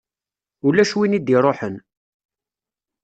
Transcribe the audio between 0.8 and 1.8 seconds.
win i d-iṛuḥen.